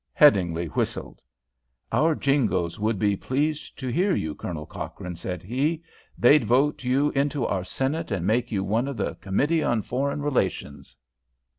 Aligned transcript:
Headingly 0.19 0.65
whistled. 0.69 1.21
"Our 1.91 2.15
Jingoes 2.15 2.79
would 2.79 2.97
be 2.97 3.15
pleased 3.15 3.77
to 3.77 3.87
hear 3.89 4.15
you, 4.15 4.33
Colonel 4.33 4.65
Cochrane," 4.65 5.15
said 5.15 5.43
he. 5.43 5.83
"They'd 6.17 6.43
vote 6.43 6.83
you 6.83 7.11
into 7.11 7.45
our 7.45 7.63
Senate 7.63 8.09
and 8.09 8.25
make 8.25 8.51
you 8.51 8.63
one 8.63 8.87
of 8.87 8.97
the 8.97 9.13
Committee 9.21 9.61
on 9.61 9.83
Foreign 9.83 10.23
Relations." 10.23 10.95